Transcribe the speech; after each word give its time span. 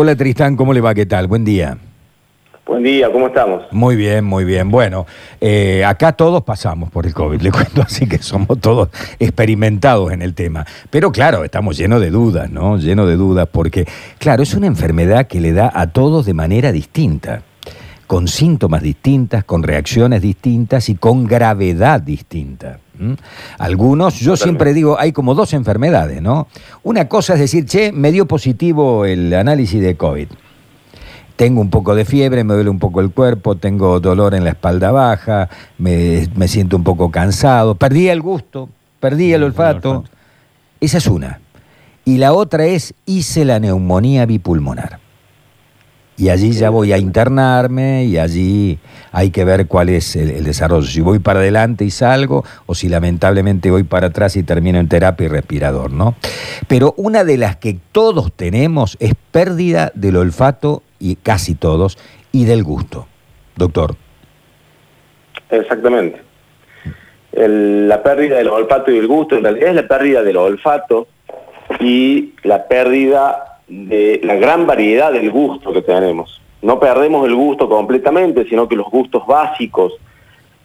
Hola 0.00 0.14
Tristán, 0.14 0.54
¿cómo 0.54 0.72
le 0.72 0.80
va? 0.80 0.94
¿Qué 0.94 1.06
tal? 1.06 1.26
Buen 1.26 1.44
día. 1.44 1.76
Buen 2.64 2.84
día, 2.84 3.10
¿cómo 3.10 3.26
estamos? 3.26 3.64
Muy 3.72 3.96
bien, 3.96 4.24
muy 4.24 4.44
bien. 4.44 4.70
Bueno, 4.70 5.06
eh, 5.40 5.84
acá 5.84 6.12
todos 6.12 6.44
pasamos 6.44 6.88
por 6.88 7.04
el 7.04 7.12
COVID, 7.12 7.40
le 7.40 7.50
cuento 7.50 7.82
así 7.82 8.06
que 8.06 8.18
somos 8.18 8.60
todos 8.60 8.90
experimentados 9.18 10.12
en 10.12 10.22
el 10.22 10.34
tema. 10.34 10.64
Pero 10.90 11.10
claro, 11.10 11.42
estamos 11.42 11.76
llenos 11.76 12.00
de 12.00 12.10
dudas, 12.10 12.48
¿no? 12.48 12.76
Llenos 12.76 13.08
de 13.08 13.16
dudas 13.16 13.48
porque, 13.50 13.88
claro, 14.18 14.44
es 14.44 14.54
una 14.54 14.68
enfermedad 14.68 15.26
que 15.26 15.40
le 15.40 15.52
da 15.52 15.68
a 15.74 15.88
todos 15.88 16.26
de 16.26 16.34
manera 16.34 16.70
distinta, 16.70 17.42
con 18.08 18.26
síntomas 18.26 18.82
distintas, 18.82 19.44
con 19.44 19.62
reacciones 19.62 20.22
distintas 20.22 20.88
y 20.88 20.96
con 20.96 21.26
gravedad 21.26 22.00
distinta. 22.00 22.80
Algunos, 23.58 24.18
yo 24.18 24.36
siempre 24.36 24.72
digo, 24.72 24.98
hay 24.98 25.12
como 25.12 25.34
dos 25.34 25.52
enfermedades, 25.52 26.20
¿no? 26.20 26.48
Una 26.82 27.06
cosa 27.06 27.34
es 27.34 27.40
decir, 27.40 27.66
che, 27.66 27.92
me 27.92 28.10
dio 28.10 28.26
positivo 28.26 29.04
el 29.04 29.32
análisis 29.34 29.80
de 29.80 29.96
COVID 29.96 30.28
tengo 31.36 31.60
un 31.60 31.70
poco 31.70 31.94
de 31.94 32.04
fiebre, 32.04 32.42
me 32.42 32.54
duele 32.54 32.68
un 32.68 32.80
poco 32.80 33.00
el 33.00 33.12
cuerpo, 33.12 33.54
tengo 33.54 34.00
dolor 34.00 34.34
en 34.34 34.42
la 34.42 34.50
espalda 34.50 34.90
baja, 34.90 35.48
me, 35.78 36.26
me 36.34 36.48
siento 36.48 36.76
un 36.76 36.82
poco 36.82 37.12
cansado, 37.12 37.76
perdí 37.76 38.08
el 38.08 38.20
gusto, 38.20 38.68
perdí 38.98 39.32
el 39.32 39.44
olfato. 39.44 40.02
Esa 40.80 40.98
es 40.98 41.06
una. 41.06 41.40
Y 42.04 42.16
la 42.16 42.32
otra 42.32 42.66
es 42.66 42.92
hice 43.06 43.44
la 43.44 43.60
neumonía 43.60 44.26
bipulmonar. 44.26 44.98
Y 46.18 46.30
allí 46.30 46.50
ya 46.50 46.70
voy 46.70 46.92
a 46.92 46.98
internarme 46.98 48.04
y 48.04 48.18
allí 48.18 48.80
hay 49.12 49.30
que 49.30 49.44
ver 49.44 49.68
cuál 49.68 49.88
es 49.88 50.16
el, 50.16 50.42
desarrollo. 50.42 50.86
Si 50.86 51.00
voy 51.00 51.20
para 51.20 51.38
adelante 51.38 51.84
y 51.84 51.90
salgo 51.90 52.44
o 52.66 52.74
si 52.74 52.88
lamentablemente 52.88 53.70
voy 53.70 53.84
para 53.84 54.08
atrás 54.08 54.34
y 54.34 54.42
termino 54.42 54.80
en 54.80 54.88
terapia 54.88 55.26
y 55.26 55.28
respirador, 55.28 55.92
¿no? 55.92 56.16
Pero 56.66 56.92
una 56.96 57.22
de 57.22 57.38
las 57.38 57.54
que 57.56 57.78
todos 57.92 58.32
tenemos 58.32 58.96
es 58.98 59.14
pérdida 59.30 59.92
del 59.94 60.16
olfato 60.16 60.82
y 60.98 61.14
casi 61.14 61.54
todos 61.54 61.96
y 62.32 62.46
del 62.46 62.64
gusto. 62.64 63.06
Doctor. 63.54 63.94
Exactamente. 65.50 66.20
La 67.30 68.02
pérdida 68.02 68.38
del 68.38 68.48
olfato 68.48 68.90
y 68.90 68.98
el 68.98 69.06
gusto, 69.06 69.36
en 69.36 69.44
realidad 69.44 69.68
es 69.68 69.74
la 69.76 69.86
pérdida 69.86 70.24
del 70.24 70.36
olfato 70.36 71.06
y 71.78 72.34
la 72.42 72.66
pérdida 72.66 73.47
de 73.68 74.20
la 74.24 74.36
gran 74.36 74.66
variedad 74.66 75.12
del 75.12 75.30
gusto 75.30 75.72
que 75.72 75.82
tenemos. 75.82 76.40
No 76.62 76.80
perdemos 76.80 77.26
el 77.26 77.34
gusto 77.34 77.68
completamente, 77.68 78.44
sino 78.48 78.68
que 78.68 78.76
los 78.76 78.88
gustos 78.90 79.26
básicos, 79.26 79.92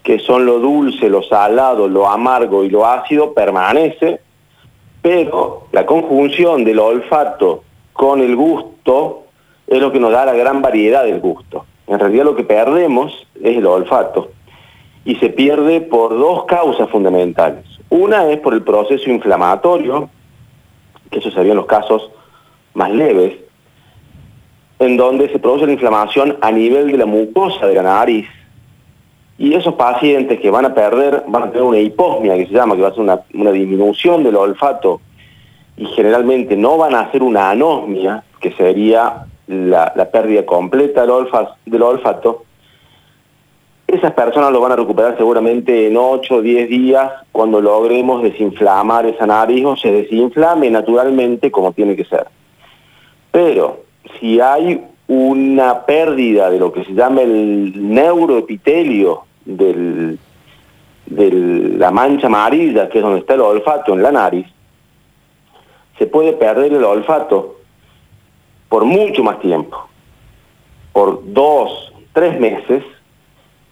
que 0.02 0.20
son 0.20 0.46
lo 0.46 0.60
dulce, 0.60 1.10
lo 1.10 1.22
salado, 1.24 1.88
lo 1.88 2.10
amargo 2.10 2.64
y 2.64 2.70
lo 2.70 2.86
ácido, 2.86 3.34
permanece, 3.34 4.20
pero 5.02 5.68
la 5.72 5.86
conjunción 5.86 6.64
del 6.64 6.80
olfato 6.80 7.64
con 7.92 8.22
el 8.22 8.36
gusto 8.36 9.24
es 9.68 9.80
lo 9.80 9.92
que 9.92 10.00
nos 10.00 10.12
da 10.12 10.26
la 10.26 10.34
gran 10.34 10.62
variedad 10.62 11.04
del 11.04 11.20
gusto. 11.20 11.66
En 11.88 12.00
realidad 12.00 12.26
lo 12.26 12.36
que 12.36 12.44
perdemos 12.44 13.28
es 13.42 13.58
el 13.58 13.66
olfato 13.66 14.32
y 15.06 15.16
se 15.16 15.30
pierde 15.30 15.82
por 15.82 16.18
dos 16.18 16.46
causas 16.46 16.90
fundamentales. 16.90 17.66
Una 17.90 18.30
es 18.32 18.40
por 18.40 18.54
el 18.54 18.64
proceso 18.64 19.10
inflamatorio, 19.10 20.10
que 21.12 21.20
eso 21.20 21.30
serían 21.32 21.58
los 21.58 21.66
casos 21.66 22.10
más 22.74 22.92
leves, 22.92 23.34
en 24.80 24.98
donde 24.98 25.30
se 25.30 25.40
produce 25.40 25.66
la 25.66 25.74
inflamación 25.74 26.38
a 26.42 26.52
nivel 26.52 26.92
de 26.92 26.98
la 26.98 27.06
mucosa 27.06 27.68
de 27.68 27.76
la 27.76 27.84
nariz. 27.84 28.28
Y 29.38 29.54
esos 29.54 29.74
pacientes 29.76 30.40
que 30.40 30.52
van 30.52 30.66
a 30.66 30.74
perder, 30.74 31.24
van 31.28 31.44
a 31.44 31.48
tener 31.52 31.64
una 31.64 31.80
hiposmia, 31.80 32.36
que 32.36 32.48
se 32.48 32.54
llama, 32.54 32.76
que 32.76 32.82
va 32.82 32.90
a 32.90 32.94
ser 32.94 33.02
una, 33.02 33.20
una 33.34 33.52
disminución 33.52 34.24
del 34.24 34.36
olfato, 34.36 35.02
y 35.76 35.86
generalmente 35.88 36.56
no 36.56 36.78
van 36.78 36.94
a 36.94 37.02
hacer 37.02 37.24
una 37.24 37.50
anosmia, 37.50 38.24
que 38.40 38.52
sería 38.52 39.26
la, 39.48 39.92
la 39.96 40.10
pérdida 40.12 40.46
completa 40.46 41.06
del, 41.06 41.28
del 41.66 41.82
olfato, 41.82 42.44
esas 43.94 44.14
personas 44.14 44.52
lo 44.52 44.60
van 44.60 44.72
a 44.72 44.76
recuperar 44.76 45.16
seguramente 45.18 45.88
en 45.88 45.98
8 45.98 46.36
o 46.36 46.42
10 46.42 46.70
días 46.70 47.12
cuando 47.32 47.62
logremos 47.62 48.24
desinflamar 48.24 49.06
esa 49.06 49.28
nariz 49.28 49.64
o 49.66 49.76
se 49.76 49.92
desinflame 49.92 50.72
naturalmente 50.72 51.52
como 51.52 51.74
tiene 51.74 51.96
que 51.96 52.06
ser. 52.06 52.26
Pero 53.34 53.86
si 54.20 54.40
hay 54.40 54.80
una 55.08 55.88
pérdida 55.88 56.52
de 56.52 56.60
lo 56.60 56.72
que 56.72 56.86
se 56.86 56.94
llama 56.94 57.24
el 57.24 57.74
neuroepitelio 57.92 59.24
de 59.44 60.20
la 61.80 61.90
mancha 61.90 62.28
amarilla, 62.28 62.88
que 62.90 63.00
es 63.00 63.04
donde 63.04 63.22
está 63.22 63.34
el 63.34 63.42
olfato 63.42 63.94
en 63.94 64.04
la 64.04 64.12
nariz, 64.12 64.46
se 65.98 66.06
puede 66.06 66.34
perder 66.34 66.74
el 66.74 66.84
olfato 66.84 67.56
por 68.70 68.86
mucho 68.86 69.24
más 69.24 69.40
tiempo, 69.40 69.78
por 70.92 71.24
dos, 71.34 71.92
tres 72.14 72.40
meses, 72.40 72.84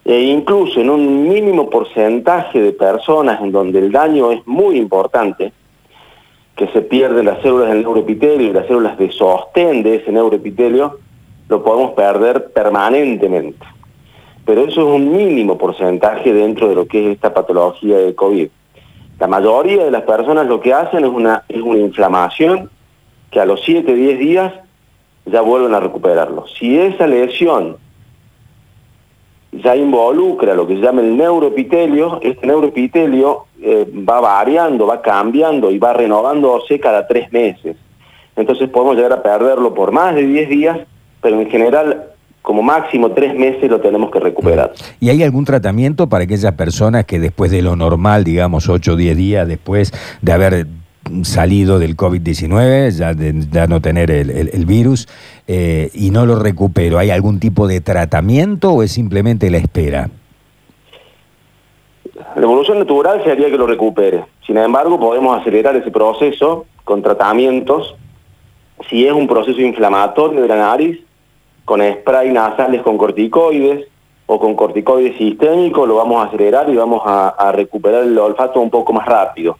e 0.04 0.22
incluso 0.22 0.80
en 0.80 0.90
un 0.90 1.28
mínimo 1.28 1.70
porcentaje 1.70 2.60
de 2.60 2.72
personas 2.72 3.40
en 3.40 3.52
donde 3.52 3.78
el 3.78 3.92
daño 3.92 4.32
es 4.32 4.44
muy 4.44 4.76
importante, 4.76 5.52
que 6.56 6.68
se 6.68 6.82
pierden 6.82 7.26
las 7.26 7.40
células 7.40 7.68
del 7.70 7.82
neuroepitelio 7.82 8.48
y 8.48 8.52
las 8.52 8.66
células 8.66 8.98
de 8.98 9.10
sostén 9.10 9.82
de 9.82 9.96
ese 9.96 10.12
neuroepitelio, 10.12 10.98
lo 11.48 11.62
podemos 11.62 11.92
perder 11.92 12.52
permanentemente. 12.52 13.66
Pero 14.44 14.62
eso 14.62 14.80
es 14.80 15.00
un 15.00 15.16
mínimo 15.16 15.56
porcentaje 15.56 16.32
dentro 16.32 16.68
de 16.68 16.74
lo 16.74 16.86
que 16.86 17.06
es 17.06 17.14
esta 17.14 17.32
patología 17.32 17.98
de 17.98 18.14
COVID. 18.14 18.48
La 19.18 19.26
mayoría 19.28 19.84
de 19.84 19.90
las 19.90 20.02
personas 20.02 20.46
lo 20.46 20.60
que 20.60 20.74
hacen 20.74 21.04
es 21.04 21.10
una, 21.10 21.44
es 21.48 21.60
una 21.60 21.78
inflamación 21.78 22.70
que 23.30 23.40
a 23.40 23.46
los 23.46 23.62
7, 23.64 23.94
10 23.94 24.18
días 24.18 24.52
ya 25.26 25.40
vuelven 25.40 25.74
a 25.74 25.80
recuperarlo. 25.80 26.46
Si 26.58 26.76
esa 26.78 27.06
lesión 27.06 27.76
ya 29.62 29.76
involucra 29.76 30.54
lo 30.54 30.66
que 30.66 30.74
se 30.74 30.80
llama 30.80 31.00
el 31.02 31.16
neuroepitelio, 31.16 32.20
este 32.22 32.46
neuroepitelio 32.46 33.46
eh, 33.60 33.86
va 34.08 34.20
variando, 34.20 34.86
va 34.86 35.00
cambiando 35.00 35.70
y 35.70 35.78
va 35.78 35.92
renovándose 35.92 36.80
cada 36.80 37.06
tres 37.06 37.32
meses. 37.32 37.76
Entonces 38.36 38.68
podemos 38.68 38.96
llegar 38.96 39.12
a 39.12 39.22
perderlo 39.22 39.74
por 39.74 39.92
más 39.92 40.14
de 40.14 40.26
10 40.26 40.48
días, 40.48 40.78
pero 41.20 41.40
en 41.40 41.50
general 41.50 42.08
como 42.40 42.62
máximo 42.62 43.12
tres 43.12 43.34
meses 43.36 43.70
lo 43.70 43.80
tenemos 43.80 44.10
que 44.10 44.18
recuperar. 44.18 44.72
¿Y 44.98 45.10
hay 45.10 45.22
algún 45.22 45.44
tratamiento 45.44 46.08
para 46.08 46.24
aquellas 46.24 46.52
personas 46.54 47.04
que 47.04 47.20
después 47.20 47.52
de 47.52 47.62
lo 47.62 47.76
normal, 47.76 48.24
digamos 48.24 48.68
8 48.68 48.92
o 48.92 48.96
10 48.96 49.16
días 49.16 49.46
después 49.46 49.92
de 50.20 50.32
haber 50.32 50.66
salido 51.22 51.78
del 51.78 51.96
COVID-19, 51.96 52.90
ya 52.90 53.14
de 53.14 53.34
ya 53.50 53.66
no 53.66 53.80
tener 53.80 54.10
el, 54.10 54.66
virus, 54.66 55.08
eh, 55.46 55.90
y 55.94 56.10
no 56.10 56.26
lo 56.26 56.36
recupero, 56.36 56.98
¿hay 56.98 57.10
algún 57.10 57.40
tipo 57.40 57.66
de 57.66 57.80
tratamiento 57.80 58.72
o 58.72 58.82
es 58.82 58.92
simplemente 58.92 59.50
la 59.50 59.58
espera? 59.58 60.10
La 62.36 62.42
evolución 62.42 62.78
natural 62.78 63.22
sería 63.24 63.50
que 63.50 63.58
lo 63.58 63.66
recupere. 63.66 64.24
Sin 64.46 64.56
embargo, 64.56 64.98
podemos 64.98 65.38
acelerar 65.40 65.76
ese 65.76 65.90
proceso 65.90 66.66
con 66.84 67.02
tratamientos. 67.02 67.94
Si 68.88 69.06
es 69.06 69.12
un 69.12 69.26
proceso 69.26 69.60
inflamatorio 69.60 70.40
de 70.40 70.48
la 70.48 70.56
nariz, 70.56 71.00
con 71.64 71.80
spray 71.80 72.32
nasales 72.32 72.82
con 72.82 72.98
corticoides 72.98 73.86
o 74.26 74.38
con 74.40 74.54
corticoides 74.56 75.16
sistémicos, 75.16 75.86
lo 75.86 75.96
vamos 75.96 76.22
a 76.22 76.28
acelerar 76.28 76.68
y 76.70 76.76
vamos 76.76 77.02
a, 77.04 77.28
a 77.28 77.52
recuperar 77.52 78.04
el 78.04 78.18
olfato 78.18 78.60
un 78.60 78.70
poco 78.70 78.92
más 78.92 79.06
rápido. 79.06 79.56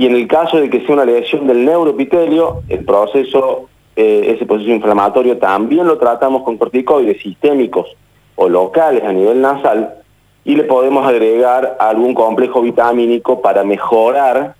Y 0.00 0.06
en 0.06 0.14
el 0.14 0.26
caso 0.28 0.58
de 0.58 0.70
que 0.70 0.80
sea 0.86 0.94
una 0.94 1.04
lesión 1.04 1.46
del 1.46 1.62
neuroepitelio, 1.62 2.62
el 2.70 2.86
proceso, 2.86 3.68
eh, 3.94 4.32
ese 4.34 4.46
proceso 4.46 4.70
inflamatorio 4.70 5.36
también 5.36 5.86
lo 5.86 5.98
tratamos 5.98 6.42
con 6.42 6.56
corticoides 6.56 7.20
sistémicos 7.20 7.86
o 8.34 8.48
locales 8.48 9.04
a 9.04 9.12
nivel 9.12 9.42
nasal 9.42 9.96
y 10.42 10.56
le 10.56 10.64
podemos 10.64 11.06
agregar 11.06 11.76
algún 11.78 12.14
complejo 12.14 12.62
vitamínico 12.62 13.42
para 13.42 13.62
mejorar 13.62 14.54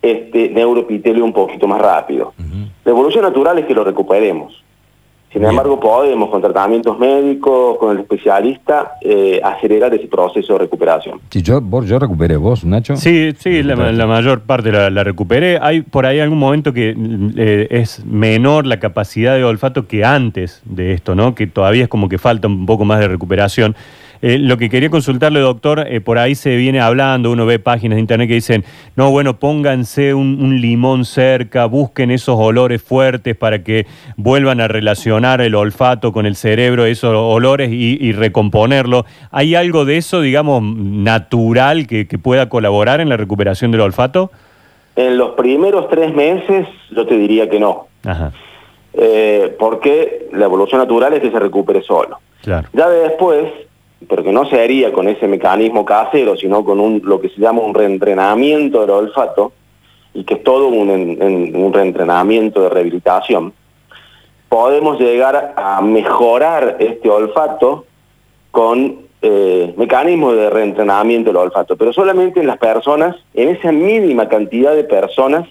este 0.00 0.48
neuroepitelio 0.48 1.26
un 1.26 1.34
poquito 1.34 1.68
más 1.68 1.82
rápido. 1.82 2.32
La 2.82 2.90
evolución 2.90 3.24
natural 3.24 3.58
es 3.58 3.66
que 3.66 3.74
lo 3.74 3.84
recuperemos. 3.84 4.64
Sin 5.32 5.42
Bien. 5.42 5.50
embargo, 5.52 5.78
podemos 5.78 6.28
con 6.28 6.42
tratamientos 6.42 6.98
médicos, 6.98 7.78
con 7.78 7.92
el 7.92 8.02
especialista, 8.02 8.94
eh, 9.00 9.40
acelerar 9.44 9.94
ese 9.94 10.08
proceso 10.08 10.54
de 10.54 10.58
recuperación. 10.58 11.20
Si 11.30 11.40
yo, 11.40 11.60
vos, 11.60 11.86
yo 11.86 12.00
recuperé 12.00 12.36
vos, 12.36 12.64
Nacho. 12.64 12.96
Sí, 12.96 13.30
sí, 13.38 13.62
la, 13.62 13.76
la 13.92 14.06
mayor 14.08 14.40
parte 14.40 14.72
la, 14.72 14.90
la 14.90 15.04
recuperé. 15.04 15.58
Hay 15.62 15.82
por 15.82 16.04
ahí 16.04 16.18
algún 16.18 16.38
momento 16.38 16.72
que 16.72 16.96
eh, 17.36 17.68
es 17.70 18.04
menor 18.04 18.66
la 18.66 18.80
capacidad 18.80 19.36
de 19.36 19.44
olfato 19.44 19.86
que 19.86 20.04
antes 20.04 20.62
de 20.64 20.94
esto, 20.94 21.14
¿no? 21.14 21.36
Que 21.36 21.46
todavía 21.46 21.84
es 21.84 21.88
como 21.88 22.08
que 22.08 22.18
falta 22.18 22.48
un 22.48 22.66
poco 22.66 22.84
más 22.84 22.98
de 22.98 23.06
recuperación. 23.06 23.76
Eh, 24.22 24.38
lo 24.38 24.58
que 24.58 24.68
quería 24.68 24.90
consultarle, 24.90 25.40
doctor, 25.40 25.86
eh, 25.88 26.00
por 26.02 26.18
ahí 26.18 26.34
se 26.34 26.54
viene 26.56 26.78
hablando, 26.80 27.30
uno 27.30 27.46
ve 27.46 27.58
páginas 27.58 27.96
de 27.96 28.00
internet 28.00 28.28
que 28.28 28.34
dicen, 28.34 28.64
no, 28.94 29.10
bueno, 29.10 29.38
pónganse 29.38 30.12
un, 30.12 30.42
un 30.42 30.60
limón 30.60 31.06
cerca, 31.06 31.64
busquen 31.64 32.10
esos 32.10 32.36
olores 32.38 32.82
fuertes 32.82 33.34
para 33.34 33.62
que 33.64 33.86
vuelvan 34.16 34.60
a 34.60 34.68
relacionar 34.68 35.40
el 35.40 35.54
olfato 35.54 36.12
con 36.12 36.26
el 36.26 36.36
cerebro, 36.36 36.84
esos 36.84 37.14
olores 37.14 37.70
y, 37.72 37.96
y 37.98 38.12
recomponerlo. 38.12 39.06
¿Hay 39.30 39.54
algo 39.54 39.86
de 39.86 39.96
eso, 39.96 40.20
digamos, 40.20 40.62
natural 40.62 41.86
que, 41.86 42.06
que 42.06 42.18
pueda 42.18 42.50
colaborar 42.50 43.00
en 43.00 43.08
la 43.08 43.16
recuperación 43.16 43.70
del 43.70 43.80
olfato? 43.80 44.30
En 44.96 45.16
los 45.16 45.30
primeros 45.30 45.88
tres 45.88 46.14
meses 46.14 46.66
yo 46.90 47.06
te 47.06 47.16
diría 47.16 47.48
que 47.48 47.58
no. 47.58 47.86
Ajá. 48.04 48.32
eh, 48.92 49.56
porque 49.58 50.28
la 50.32 50.44
evolución 50.44 50.80
natural 50.80 51.14
es 51.14 51.20
que 51.20 51.30
se 51.30 51.38
recupere 51.38 51.82
solo. 51.82 52.18
Claro. 52.42 52.68
Ya 52.72 52.88
de 52.88 53.08
después, 53.08 53.44
pero 54.08 54.22
que 54.22 54.32
no 54.32 54.46
se 54.46 54.60
haría 54.60 54.92
con 54.92 55.08
ese 55.08 55.28
mecanismo 55.28 55.84
casero, 55.84 56.36
sino 56.36 56.64
con 56.64 56.80
un, 56.80 57.02
lo 57.04 57.20
que 57.20 57.28
se 57.28 57.40
llama 57.40 57.60
un 57.60 57.74
reentrenamiento 57.74 58.80
del 58.80 58.90
olfato, 58.90 59.52
y 60.14 60.24
que 60.24 60.34
es 60.34 60.42
todo 60.42 60.68
un, 60.68 60.90
un 60.90 61.72
reentrenamiento 61.72 62.62
de 62.62 62.68
rehabilitación, 62.70 63.52
podemos 64.48 64.98
llegar 64.98 65.54
a 65.56 65.80
mejorar 65.80 66.76
este 66.80 67.08
olfato 67.08 67.86
con 68.50 69.10
eh, 69.22 69.74
mecanismos 69.76 70.34
de 70.34 70.50
reentrenamiento 70.50 71.30
del 71.30 71.36
olfato, 71.36 71.76
pero 71.76 71.92
solamente 71.92 72.40
en 72.40 72.46
las 72.46 72.58
personas, 72.58 73.16
en 73.34 73.50
esa 73.50 73.70
mínima 73.70 74.28
cantidad 74.28 74.74
de 74.74 74.84
personas 74.84 75.46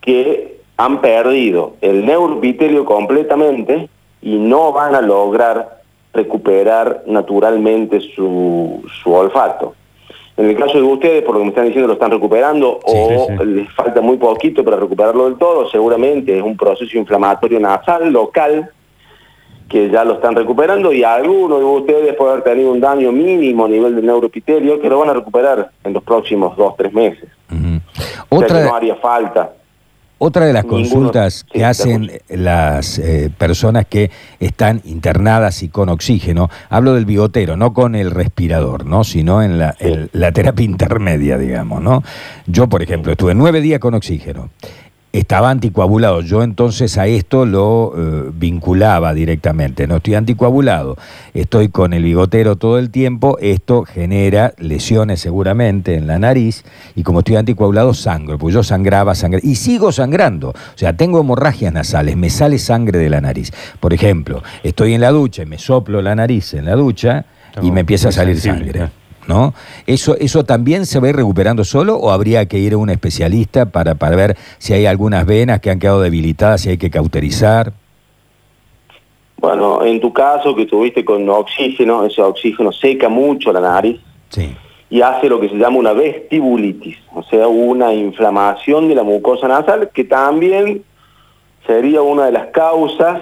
que 0.00 0.58
han 0.76 1.00
perdido 1.00 1.74
el 1.80 2.04
neuroepitelio 2.04 2.84
completamente 2.84 3.88
y 4.20 4.36
no 4.36 4.72
van 4.72 4.94
a 4.94 5.00
lograr 5.00 5.83
recuperar 6.14 7.02
naturalmente 7.06 8.00
su, 8.14 8.82
su 9.02 9.12
olfato. 9.12 9.74
En 10.36 10.46
el 10.48 10.56
caso 10.56 10.78
de 10.78 10.82
ustedes, 10.82 11.22
por 11.22 11.34
lo 11.34 11.40
que 11.40 11.44
me 11.44 11.50
están 11.50 11.66
diciendo, 11.66 11.86
lo 11.86 11.94
están 11.94 12.10
recuperando 12.10 12.80
Sí, 12.86 12.92
o 12.92 13.26
sí, 13.28 13.36
sí. 13.38 13.44
les 13.44 13.72
falta 13.72 14.00
muy 14.00 14.16
poquito 14.16 14.64
para 14.64 14.76
recuperarlo 14.76 15.24
del 15.26 15.36
todo, 15.36 15.68
seguramente 15.70 16.36
es 16.36 16.42
un 16.42 16.56
proceso 16.56 16.98
inflamatorio 16.98 17.60
nasal 17.60 18.12
local 18.12 18.70
que 19.68 19.88
ya 19.90 20.04
lo 20.04 20.14
están 20.14 20.34
recuperando 20.34 20.92
y 20.92 21.02
algunos 21.04 21.58
de 21.58 21.64
ustedes 21.64 22.14
puede 22.14 22.32
haber 22.32 22.44
tenido 22.44 22.70
un 22.70 22.80
daño 22.80 23.12
mínimo 23.12 23.64
a 23.64 23.68
nivel 23.68 23.94
del 23.94 24.04
neuroepitelio 24.06 24.80
que 24.80 24.88
lo 24.88 24.98
van 24.98 25.10
a 25.10 25.14
recuperar 25.14 25.70
en 25.82 25.92
los 25.92 26.02
próximos 26.02 26.56
dos, 26.56 26.74
tres 26.76 26.92
meses. 26.92 27.28
Ujú. 27.50 27.80
O 28.28 28.38
sea 28.38 28.46
Otra, 28.46 28.58
que 28.58 28.68
no 28.68 28.74
haría 28.74 28.96
falta. 28.96 29.52
Otra 30.18 30.46
de 30.46 30.52
las 30.52 30.64
Ninguno- 30.64 30.88
consultas 30.88 31.44
que 31.52 31.64
hacen 31.64 32.10
las 32.28 32.98
eh, 32.98 33.30
personas 33.36 33.84
que 33.86 34.10
están 34.40 34.80
internadas 34.84 35.62
y 35.62 35.68
con 35.68 35.88
oxígeno, 35.88 36.48
hablo 36.70 36.94
del 36.94 37.04
bigotero, 37.04 37.56
no 37.56 37.74
con 37.74 37.94
el 37.94 38.10
respirador, 38.10 38.86
¿no? 38.86 39.02
sino 39.04 39.42
en 39.42 39.58
la, 39.58 39.74
el- 39.80 40.08
la 40.12 40.30
terapia 40.32 40.64
intermedia, 40.64 41.36
digamos. 41.36 41.82
¿no? 41.82 42.02
Yo, 42.46 42.68
por 42.68 42.82
ejemplo, 42.82 43.12
estuve 43.12 43.34
nueve 43.34 43.60
días 43.60 43.80
con 43.80 43.94
oxígeno. 43.94 44.50
Estaba 45.14 45.50
anticoagulado. 45.50 46.22
Yo 46.22 46.42
entonces 46.42 46.98
a 46.98 47.06
esto 47.06 47.46
lo 47.46 47.94
eh, 47.96 48.30
vinculaba 48.34 49.14
directamente. 49.14 49.86
No 49.86 49.98
estoy 49.98 50.16
anticoagulado, 50.16 50.96
estoy 51.34 51.68
con 51.68 51.92
el 51.92 52.02
bigotero 52.02 52.56
todo 52.56 52.80
el 52.80 52.90
tiempo. 52.90 53.38
Esto 53.40 53.84
genera 53.84 54.54
lesiones 54.58 55.20
seguramente 55.20 55.94
en 55.94 56.08
la 56.08 56.18
nariz. 56.18 56.64
Y 56.96 57.04
como 57.04 57.20
estoy 57.20 57.36
anticoagulado, 57.36 57.94
sangro. 57.94 58.38
Porque 58.38 58.54
yo 58.54 58.64
sangraba, 58.64 59.14
sangré. 59.14 59.40
Y 59.44 59.54
sigo 59.54 59.92
sangrando. 59.92 60.48
O 60.48 60.54
sea, 60.74 60.96
tengo 60.96 61.20
hemorragias 61.20 61.72
nasales, 61.72 62.16
me 62.16 62.28
sale 62.28 62.58
sangre 62.58 62.98
de 62.98 63.08
la 63.08 63.20
nariz. 63.20 63.52
Por 63.78 63.94
ejemplo, 63.94 64.42
estoy 64.64 64.94
en 64.94 65.00
la 65.00 65.12
ducha 65.12 65.44
y 65.44 65.46
me 65.46 65.58
soplo 65.58 66.02
la 66.02 66.16
nariz 66.16 66.54
en 66.54 66.64
la 66.64 66.74
ducha 66.74 67.24
y 67.62 67.70
me 67.70 67.80
empieza 67.80 68.08
a 68.08 68.12
salir 68.12 68.40
sangre. 68.40 68.90
¿No? 69.28 69.54
¿Eso, 69.86 70.16
¿Eso 70.18 70.44
también 70.44 70.86
se 70.86 71.00
va 71.00 71.06
a 71.06 71.10
ir 71.10 71.16
recuperando 71.16 71.64
solo 71.64 71.96
o 71.96 72.10
habría 72.10 72.46
que 72.46 72.58
ir 72.58 72.74
a 72.74 72.76
un 72.78 72.90
especialista 72.90 73.66
para, 73.66 73.94
para 73.94 74.16
ver 74.16 74.36
si 74.58 74.72
hay 74.72 74.86
algunas 74.86 75.26
venas 75.26 75.60
que 75.60 75.70
han 75.70 75.78
quedado 75.78 76.00
debilitadas, 76.00 76.62
si 76.62 76.70
hay 76.70 76.78
que 76.78 76.90
cauterizar? 76.90 77.72
Bueno, 79.38 79.84
en 79.84 80.00
tu 80.00 80.12
caso 80.12 80.54
que 80.54 80.66
tuviste 80.66 81.04
con 81.04 81.28
oxígeno, 81.28 82.04
ese 82.06 82.22
oxígeno 82.22 82.72
seca 82.72 83.08
mucho 83.08 83.52
la 83.52 83.60
nariz 83.60 84.00
Sí. 84.30 84.54
y 84.90 85.00
hace 85.02 85.28
lo 85.28 85.38
que 85.38 85.48
se 85.48 85.56
llama 85.56 85.76
una 85.78 85.92
vestibulitis, 85.92 86.96
o 87.14 87.22
sea, 87.22 87.46
una 87.46 87.92
inflamación 87.92 88.88
de 88.88 88.94
la 88.94 89.02
mucosa 89.02 89.46
nasal 89.46 89.90
que 89.92 90.04
también 90.04 90.82
sería 91.66 92.02
una 92.02 92.26
de 92.26 92.32
las 92.32 92.46
causas 92.48 93.20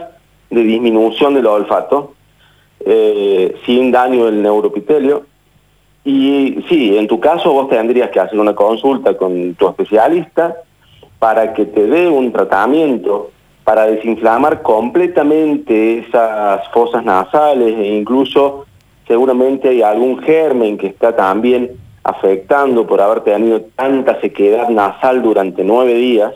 de 0.51 0.63
disminución 0.63 1.35
del 1.35 1.47
olfato, 1.47 2.15
eh, 2.85 3.55
sin 3.65 3.91
daño 3.91 4.27
del 4.27 4.43
neuroepitelio. 4.43 5.27
Y 6.05 6.65
sí, 6.69 6.97
en 6.97 7.07
tu 7.07 7.21
caso 7.21 7.53
vos 7.53 7.69
tendrías 7.69 8.11
que 8.11 8.21
hacer 8.21 8.39
una 8.39 8.55
consulta 8.55 9.17
con 9.17 9.55
tu 9.55 9.69
especialista 9.69 10.57
para 11.19 11.55
que 11.55 11.67
te 11.67 11.87
dé 11.87 12.09
un 12.09 12.33
tratamiento 12.33 13.31
para 13.65 13.87
desinflamar 13.87 14.63
completamente 14.63 16.01
esas 16.01 16.69
fosas 16.73 17.05
nasales 17.05 17.79
e 17.79 17.95
incluso 17.95 18.67
seguramente 19.07 19.69
hay 19.69 19.83
algún 19.83 20.21
germen 20.23 20.77
que 20.77 20.89
está 20.89 21.15
también 21.15 21.71
afectando 22.03 22.87
por 22.87 23.01
haber 23.01 23.21
tenido 23.21 23.61
tanta 23.77 24.21
sequedad 24.21 24.69
nasal 24.69 25.23
durante 25.23 25.63
nueve 25.63 25.95
días 25.95 26.35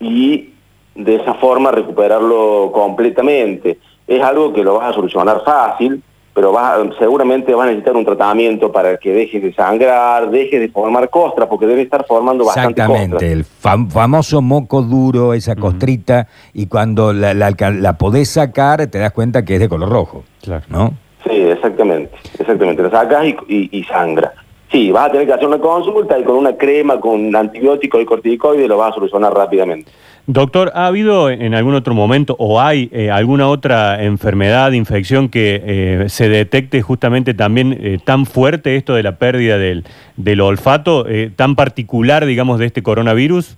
y 0.00 0.50
de 0.94 1.14
esa 1.16 1.34
forma 1.34 1.70
recuperarlo 1.70 2.70
completamente. 2.72 3.78
Es 4.06 4.22
algo 4.22 4.52
que 4.52 4.62
lo 4.62 4.74
vas 4.74 4.90
a 4.90 4.94
solucionar 4.94 5.42
fácil, 5.44 6.02
pero 6.38 6.52
vas 6.52 6.78
a- 6.78 6.98
seguramente 7.00 7.52
vas 7.52 7.64
a 7.66 7.70
necesitar 7.70 7.96
un 7.96 8.04
tratamiento 8.04 8.70
para 8.70 8.96
que 8.96 9.12
dejes 9.12 9.42
de 9.42 9.52
sangrar, 9.54 10.30
dejes 10.30 10.60
de 10.60 10.68
formar 10.68 11.10
costras, 11.10 11.48
porque 11.48 11.66
debe 11.66 11.82
estar 11.82 12.06
formando 12.06 12.44
bastante 12.44 12.80
Exactamente, 12.80 13.10
costras. 13.10 13.32
el 13.32 13.44
fam- 13.44 13.90
famoso 13.90 14.40
moco 14.40 14.82
duro, 14.82 15.34
esa 15.34 15.56
costrita, 15.56 16.28
y 16.54 16.66
cuando 16.68 17.12
la, 17.12 17.34
la, 17.34 17.50
la 17.72 17.98
podés 17.98 18.28
sacar 18.30 18.86
te 18.86 18.98
das 19.00 19.10
cuenta 19.10 19.44
que 19.44 19.54
es 19.54 19.60
de 19.60 19.68
color 19.68 19.88
rojo, 19.88 20.22
Claro. 20.40 20.62
¿no? 20.68 20.92
Sí, 21.28 21.34
exactamente, 21.34 22.14
exactamente. 22.38 22.84
La 22.84 22.90
sacas 22.90 23.24
y, 23.26 23.36
y- 23.48 23.68
y 23.76 23.82
sangra. 23.82 24.32
Sí, 24.70 24.92
vas 24.92 25.08
a 25.08 25.10
tener 25.10 25.26
que 25.26 25.32
hacer 25.32 25.48
una 25.48 25.58
consulta 25.58 26.16
y 26.20 26.22
con 26.22 26.36
una 26.36 26.56
crema, 26.56 27.00
con 27.00 27.34
antibiótico 27.34 28.00
y 28.00 28.04
corticoide 28.04 28.68
lo 28.68 28.76
vas 28.76 28.92
a 28.92 28.94
solucionar 28.94 29.34
rápidamente. 29.34 29.90
Doctor, 30.30 30.70
¿ha 30.74 30.86
habido 30.88 31.30
en 31.30 31.54
algún 31.54 31.74
otro 31.74 31.94
momento 31.94 32.36
o 32.38 32.60
hay 32.60 32.90
eh, 32.92 33.10
alguna 33.10 33.48
otra 33.48 34.04
enfermedad, 34.04 34.72
infección 34.72 35.30
que 35.30 35.62
eh, 35.64 36.08
se 36.10 36.28
detecte 36.28 36.82
justamente 36.82 37.32
también 37.32 37.74
eh, 37.80 37.98
tan 38.04 38.26
fuerte 38.26 38.76
esto 38.76 38.92
de 38.92 39.02
la 39.02 39.12
pérdida 39.16 39.56
del, 39.56 39.84
del 40.18 40.42
olfato, 40.42 41.06
tan 41.34 41.56
particular, 41.56 42.26
digamos, 42.26 42.58
de 42.58 42.66
este 42.66 42.82
coronavirus? 42.82 43.56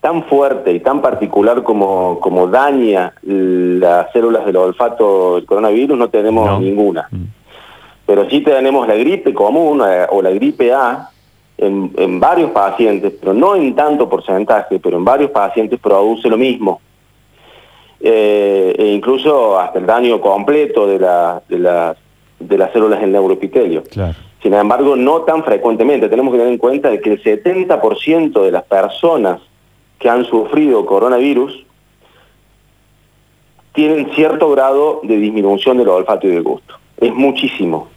Tan 0.00 0.24
fuerte 0.24 0.72
y 0.72 0.80
tan 0.80 1.02
particular 1.02 1.62
como, 1.62 2.18
como 2.18 2.46
daña 2.46 3.12
las 3.24 4.10
células 4.12 4.46
del 4.46 4.56
olfato 4.56 5.34
del 5.34 5.44
coronavirus 5.44 5.98
no 5.98 6.08
tenemos 6.08 6.46
No. 6.46 6.60
ninguna. 6.60 7.08
Mm. 7.10 7.24
Pero 8.06 8.26
sí 8.30 8.40
tenemos 8.40 8.88
la 8.88 8.94
gripe 8.94 9.34
común 9.34 9.82
o 9.82 10.22
la 10.22 10.30
gripe 10.30 10.72
A 10.72 11.10
en, 11.58 11.92
en 11.96 12.20
varios 12.20 12.50
pacientes, 12.52 13.12
pero 13.20 13.34
no 13.34 13.54
en 13.56 13.74
tanto 13.74 14.08
porcentaje, 14.08 14.78
pero 14.78 14.96
en 14.96 15.04
varios 15.04 15.30
pacientes 15.30 15.78
produce 15.80 16.28
lo 16.28 16.36
mismo. 16.38 16.80
Eh, 18.00 18.74
e 18.78 18.86
incluso 18.92 19.58
hasta 19.58 19.78
el 19.80 19.86
daño 19.86 20.20
completo 20.20 20.86
de, 20.86 21.00
la- 21.00 21.42
de, 21.48 21.58
las- 21.58 21.96
de 22.38 22.56
las 22.58 22.72
células 22.72 23.00
del 23.00 23.10
neuroepitelio. 23.10 23.82
Claro. 23.90 24.14
Sin 24.40 24.54
embargo, 24.54 24.94
no 24.94 25.22
tan 25.22 25.42
frecuentemente. 25.42 26.08
Tenemos 26.08 26.32
que 26.32 26.38
tener 26.38 26.52
en 26.52 26.58
cuenta 26.60 26.96
que 26.98 27.10
el 27.14 27.20
70% 27.22 28.40
de 28.40 28.52
las 28.52 28.62
personas 28.62 29.40
que 29.98 30.08
han 30.08 30.24
sufrido 30.26 30.86
coronavirus 30.86 31.64
tienen 33.74 34.10
cierto 34.14 34.50
grado 34.50 35.00
de 35.02 35.16
disminución 35.16 35.78
del 35.78 35.88
olfato 35.88 36.26
y 36.26 36.30
del 36.30 36.42
gusto. 36.42 36.74
Es 37.00 37.12
muchísimo. 37.12 37.88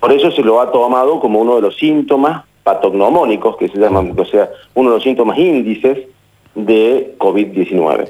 Por 0.00 0.12
eso 0.12 0.30
se 0.32 0.42
lo 0.42 0.60
ha 0.60 0.70
tomado 0.70 1.20
como 1.20 1.40
uno 1.40 1.56
de 1.56 1.62
los 1.62 1.76
síntomas 1.76 2.44
patognomónicos, 2.64 3.56
que 3.56 3.68
se 3.68 3.78
llaman, 3.78 4.12
o 4.16 4.24
sea, 4.24 4.48
uno 4.74 4.90
de 4.90 4.96
los 4.96 5.02
síntomas 5.04 5.38
índices 5.38 5.98
de 6.54 7.14
COVID-19. 7.18 8.08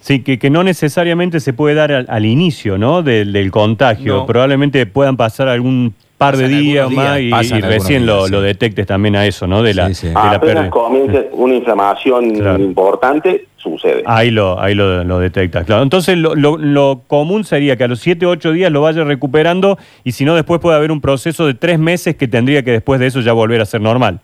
Sí, 0.00 0.22
que, 0.24 0.38
que 0.38 0.50
no 0.50 0.64
necesariamente 0.64 1.38
se 1.38 1.52
puede 1.52 1.76
dar 1.76 1.92
al, 1.92 2.06
al 2.08 2.24
inicio 2.26 2.76
¿no? 2.76 3.02
del, 3.02 3.32
del 3.32 3.50
contagio. 3.52 4.16
No. 4.18 4.26
Probablemente 4.26 4.84
puedan 4.86 5.16
pasar 5.16 5.46
algún 5.48 5.94
par 6.18 6.36
de 6.36 6.48
días 6.48 6.90
más 6.90 7.18
días, 7.18 7.50
y, 7.52 7.60
recién 7.60 8.02
días, 8.04 8.16
lo, 8.16 8.26
sí. 8.26 8.32
lo 8.32 8.40
detectes 8.42 8.86
también 8.86 9.14
a 9.16 9.26
eso, 9.26 9.46
¿no? 9.46 9.62
De 9.62 9.74
la, 9.74 9.88
Sí, 9.88 9.94
sí. 9.94 10.06
de 10.08 10.12
la 10.14 10.20
Apenas 10.32 10.40
pérdida. 10.40 10.70
comience 10.70 11.28
una 11.32 11.54
inflamación 11.54 12.30
Claro. 12.34 12.62
importante, 12.62 13.46
sucede. 13.62 14.02
Ahí 14.06 14.30
lo, 14.30 14.60
ahí 14.60 14.74
lo, 14.74 15.04
lo 15.04 15.18
detectas, 15.18 15.64
claro. 15.64 15.82
Entonces, 15.82 16.18
lo, 16.18 16.34
lo- 16.34 16.58
lo 16.58 17.02
común 17.06 17.44
sería 17.44 17.76
que 17.76 17.84
a 17.84 17.88
los 17.88 18.00
7 18.00 18.26
o 18.26 18.30
8 18.30 18.52
días 18.52 18.72
lo 18.72 18.82
vaya 18.82 19.04
recuperando 19.04 19.78
y 20.04 20.12
si 20.12 20.24
no, 20.24 20.34
después 20.34 20.60
puede 20.60 20.76
haber 20.76 20.90
un 20.90 21.00
proceso 21.00 21.46
de 21.46 21.54
3 21.54 21.78
meses 21.78 22.16
que 22.16 22.26
tendría 22.28 22.62
que 22.62 22.72
después 22.72 22.98
de 23.00 23.06
eso 23.06 23.20
ya 23.20 23.32
volver 23.32 23.60
a 23.60 23.64
ser 23.64 23.80
normal. 23.80 24.20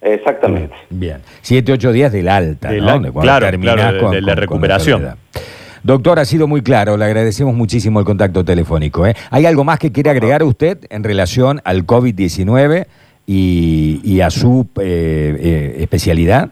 Exactamente. 0.00 0.74
Bien. 0.90 1.18
Siete, 1.42 1.72
ocho 1.72 1.92
días 1.92 2.10
del 2.10 2.28
alta, 2.28 2.70
De 2.72 2.80
cuando 2.80 3.12
claro, 3.12 3.46
claro, 3.60 4.10
de- 4.10 4.16
de 4.16 4.20
la 4.22 4.34
recuperación. 4.34 5.14
Doctor, 5.84 6.18
ha 6.18 6.24
sido 6.24 6.46
muy 6.46 6.62
claro, 6.62 6.96
le 6.96 7.04
agradecemos 7.04 7.54
muchísimo 7.54 7.98
el 8.00 8.04
contacto 8.06 8.44
telefónico. 8.44 9.06
¿eh? 9.06 9.14
¿Hay 9.30 9.46
algo 9.46 9.64
más 9.64 9.78
que 9.78 9.90
quiere 9.92 10.10
agregar 10.10 10.42
usted 10.44 10.78
en 10.90 11.02
relación 11.04 11.60
al 11.64 11.84
COVID-19 11.86 12.86
y, 13.26 14.00
y 14.04 14.20
a 14.20 14.30
su 14.30 14.68
eh, 14.80 15.36
eh, 15.40 15.76
especialidad? 15.82 16.50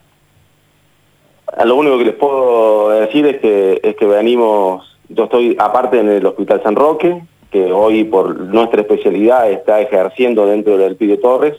Lo 1.64 1.76
único 1.76 1.99
que 1.99 2.05
les 2.05 2.14
puedo 2.14 2.88
decir 2.90 3.26
es 3.26 3.40
que, 3.40 3.81
es 3.83 3.97
que 3.97 4.07
venimos, 4.07 4.97
yo 5.09 5.25
estoy 5.25 5.57
aparte 5.59 5.99
en 5.99 6.09
el 6.09 6.25
Hospital 6.25 6.62
San 6.62 6.75
Roque, 6.75 7.23
que 7.50 7.71
hoy 7.73 8.05
por 8.05 8.38
nuestra 8.40 8.81
especialidad 8.81 9.50
está 9.50 9.81
ejerciendo 9.81 10.47
dentro 10.47 10.79
del 10.79 10.97
Pide 10.97 11.19
Torres 11.19 11.57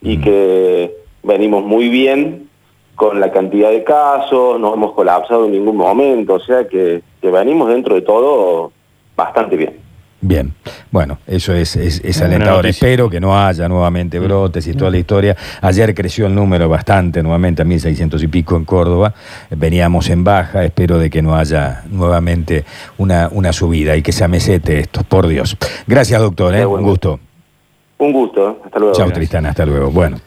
y 0.00 0.16
Mm. 0.16 0.22
que 0.22 0.96
venimos 1.22 1.64
muy 1.64 1.88
bien 1.88 2.48
con 2.96 3.20
la 3.20 3.30
cantidad 3.30 3.70
de 3.70 3.84
casos, 3.84 4.58
no 4.58 4.74
hemos 4.74 4.92
colapsado 4.92 5.46
en 5.46 5.52
ningún 5.52 5.76
momento, 5.76 6.34
o 6.34 6.40
sea 6.40 6.66
que, 6.66 7.02
que 7.20 7.30
venimos 7.30 7.68
dentro 7.68 7.94
de 7.94 8.02
todo 8.02 8.72
bastante 9.16 9.56
bien. 9.56 9.81
Bien, 10.24 10.54
bueno, 10.92 11.18
eso 11.26 11.52
es, 11.52 11.74
es, 11.74 12.22
alentador. 12.22 12.64
Espero 12.66 13.10
que 13.10 13.18
no 13.18 13.36
haya 13.36 13.68
nuevamente 13.68 14.20
brotes 14.20 14.64
y 14.68 14.72
toda 14.72 14.88
la 14.88 14.98
historia. 14.98 15.36
Ayer 15.60 15.92
creció 15.96 16.26
el 16.26 16.34
número 16.34 16.68
bastante, 16.68 17.24
nuevamente 17.24 17.62
a 17.62 17.64
1.600 17.64 18.22
y 18.22 18.28
pico 18.28 18.56
en 18.56 18.64
Córdoba. 18.64 19.12
Veníamos 19.50 20.08
en 20.10 20.22
baja, 20.22 20.64
espero 20.64 20.96
de 21.00 21.10
que 21.10 21.22
no 21.22 21.34
haya 21.34 21.82
nuevamente 21.90 22.64
una, 22.98 23.28
una 23.32 23.52
subida 23.52 23.96
y 23.96 24.02
que 24.02 24.12
se 24.12 24.22
amesete 24.22 24.78
esto, 24.78 25.02
por 25.02 25.26
Dios. 25.26 25.56
Gracias, 25.88 26.20
doctor, 26.20 26.54
¿eh? 26.54 26.64
Un 26.64 26.84
gusto. 26.84 27.18
Un 27.98 28.12
gusto, 28.12 28.50
¿eh? 28.50 28.56
hasta 28.64 28.78
luego. 28.78 28.94
Chao, 28.94 29.10
Tristán, 29.10 29.46
hasta 29.46 29.66
luego. 29.66 29.90
Bueno. 29.90 30.18